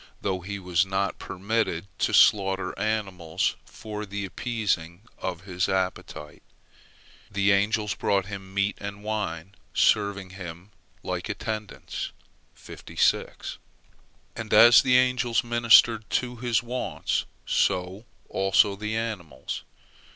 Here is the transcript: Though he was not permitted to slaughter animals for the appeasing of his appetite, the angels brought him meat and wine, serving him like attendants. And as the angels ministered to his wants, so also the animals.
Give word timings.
Though 0.21 0.39
he 0.39 0.57
was 0.57 0.83
not 0.83 1.19
permitted 1.19 1.85
to 1.99 2.11
slaughter 2.11 2.73
animals 2.79 3.55
for 3.65 4.03
the 4.03 4.25
appeasing 4.25 5.01
of 5.19 5.41
his 5.41 5.69
appetite, 5.69 6.41
the 7.29 7.51
angels 7.51 7.93
brought 7.93 8.25
him 8.25 8.51
meat 8.51 8.75
and 8.81 9.03
wine, 9.03 9.53
serving 9.75 10.31
him 10.31 10.71
like 11.03 11.29
attendants. 11.29 12.11
And 14.35 14.51
as 14.51 14.81
the 14.81 14.97
angels 14.97 15.43
ministered 15.43 16.09
to 16.09 16.37
his 16.37 16.63
wants, 16.63 17.25
so 17.45 18.05
also 18.27 18.75
the 18.75 18.95
animals. 18.97 19.61